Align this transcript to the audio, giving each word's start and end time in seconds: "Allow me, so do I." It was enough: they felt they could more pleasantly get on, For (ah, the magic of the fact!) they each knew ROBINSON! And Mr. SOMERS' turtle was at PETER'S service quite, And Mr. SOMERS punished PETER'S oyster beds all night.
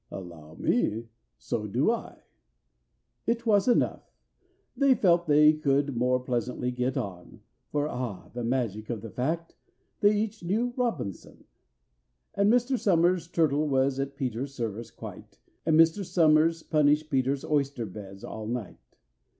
"Allow 0.09 0.55
me, 0.55 1.09
so 1.37 1.67
do 1.67 1.91
I." 1.91 2.23
It 3.27 3.45
was 3.45 3.67
enough: 3.67 4.11
they 4.75 4.95
felt 4.95 5.27
they 5.27 5.53
could 5.53 5.95
more 5.95 6.19
pleasantly 6.19 6.71
get 6.71 6.97
on, 6.97 7.41
For 7.69 7.87
(ah, 7.87 8.29
the 8.33 8.43
magic 8.43 8.89
of 8.89 9.01
the 9.01 9.11
fact!) 9.11 9.55
they 9.99 10.17
each 10.17 10.43
knew 10.43 10.73
ROBINSON! 10.75 11.43
And 12.33 12.51
Mr. 12.51 12.79
SOMERS' 12.79 13.27
turtle 13.27 13.67
was 13.67 13.99
at 13.99 14.15
PETER'S 14.15 14.55
service 14.55 14.89
quite, 14.89 15.37
And 15.67 15.79
Mr. 15.79 16.03
SOMERS 16.03 16.63
punished 16.63 17.11
PETER'S 17.11 17.45
oyster 17.45 17.85
beds 17.85 18.23
all 18.23 18.47
night. 18.47 18.97